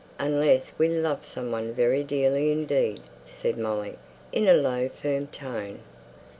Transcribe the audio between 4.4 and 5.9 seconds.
a low, firm tone.